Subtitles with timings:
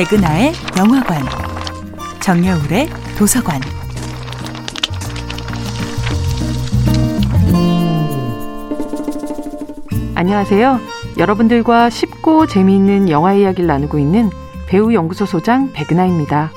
[0.00, 1.22] 백은하의 영화관,
[2.20, 3.60] 정여울의 도서관.
[10.14, 10.80] 안녕하세요.
[11.18, 14.30] 여러분들과 쉽고 재미있는 영화 이야기를 나누고 있는
[14.68, 16.50] 배우 연구소 소장 백은하입니다.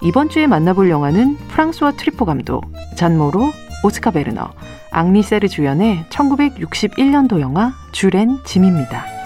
[0.00, 2.64] 이번 주에 만나볼 영화는 프랑수아 트뤼포 감독,
[2.96, 3.52] 잔 모로,
[3.84, 4.48] 오스카 베르너,
[4.90, 9.21] 앙리 세르 주연의 1961년도 영화 쥴 앤 짐입니다.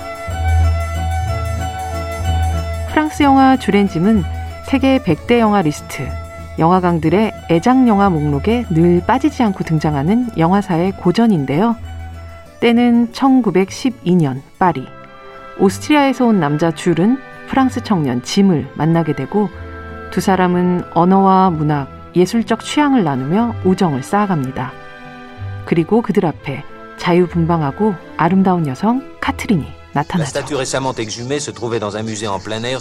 [2.97, 4.23] 프랑스 영화 쥴 앤 짐은
[4.65, 6.09] 세계 100대 영화 리스트,
[6.59, 11.77] 영화광들의 애장 영화 목록에 늘 빠지지 않고 등장하는 영화사의 고전인데요.
[12.61, 14.87] 때는 1912년 파리.
[15.59, 17.19] 오스트리아에서 온 남자 쥴은
[17.49, 19.51] 프랑스 청년 짐을 만나게 되고
[20.11, 24.73] 두 사람은 언어와 문학, 예술적 취향을 나누며 우정을 쌓아갑니다.
[25.67, 26.65] 그리고 그들 앞에
[26.97, 30.57] 자유분방하고 아름다운 여성 카트린이 나타나죠.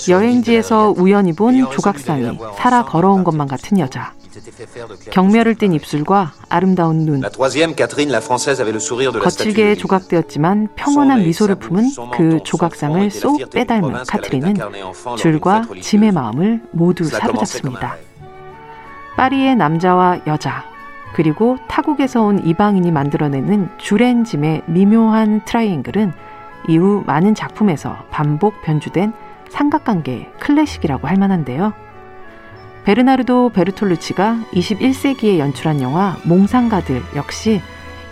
[0.10, 4.14] 여행지에서 우연히 본 조각상이 살아 걸어온 것만 같은 여자.
[5.12, 7.22] 경멸을 띤 입술과 아름다운 눈.
[9.22, 14.56] 거칠게 조각되었지만 평온한 미소를 품은 그 조각상을 쏙 빼닮은 카트린은
[15.18, 17.96] 줄과 짐의 마음을 모두 사로잡습니다.
[19.16, 20.66] 파리의 남자와 여자,
[21.16, 26.25] 그리고 타국에서 온 이방인이 만들어내는 쥴 앤 짐의 미묘한 트라이앵글은
[26.68, 29.14] 이후 많은 작품에서 반복 변주된
[29.50, 31.74] 삼각관계 클래식이라고 할 만한데요.
[32.84, 37.62] 베르나르도 베르톨루치가 21세기에 연출한 영화 몽상가들 역시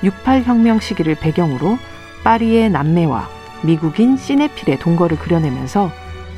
[0.01, 1.77] 68혁명 시기를 배경으로
[2.23, 3.27] 파리의 남매와
[3.63, 5.91] 미국인 시네필의 동거를 그려내면서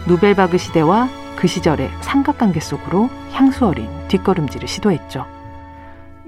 [0.08, 5.25] 누벨바그 시대와 그 시절의 삼각관계 속으로 향수 어린 뒷걸음질을 시도했죠.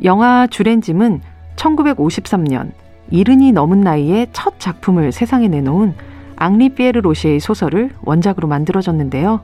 [0.03, 1.21] 영화 주렌짐은
[1.55, 2.71] 1953년
[3.09, 5.95] 이른이 넘은 나이에 첫 작품을 세상에 내놓은
[6.35, 9.41] 앙리 피에르 로시의 소설을 원작으로 만들어졌는데요.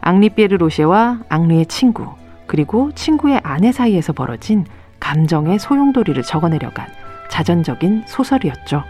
[0.00, 2.06] 앙리 피에르 로시와 앙리의 친구,
[2.46, 4.64] 그리고 친구의 아내 사이에서 벌어진
[4.98, 6.86] 감정의 소용돌이를 적어내려간
[7.30, 8.82] 자전적인 소설이었죠.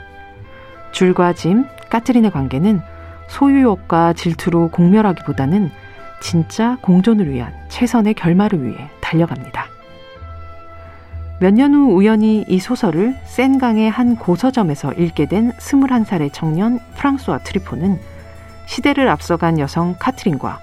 [0.92, 2.81] 줄과 짐, 까트린의 관계는
[3.28, 5.70] 소유욕과 질투로 공멸하기보다는
[6.20, 9.69] 진짜 공존을 위한 최선의 결말을 위해 달려갑니다.
[11.41, 17.99] 몇 년 후 우연히 이 소설을 센강의 한 고서점에서 읽게 된 21살의 청년 프랑스와 트리포는
[18.67, 20.61] 시대를 앞서간 여성 카트린과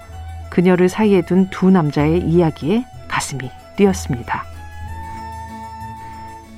[0.50, 4.44] 그녀를 사이에 둔 두 남자의 이야기에 가슴이 뛰었습니다.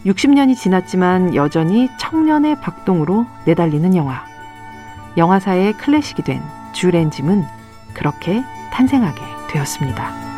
[0.05, 4.25] 60년이 지났지만 여전히 청년의 박동으로 내달리는 영화.
[5.17, 6.43] 영화사의 클래식이 된
[6.73, 7.45] 주렌짐은
[7.95, 8.43] 그렇게
[8.73, 10.30] 탄생하게 되었습니다.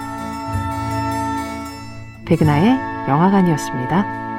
[2.32, 2.78] 백은하의
[3.08, 4.31] 영화관이었습니다.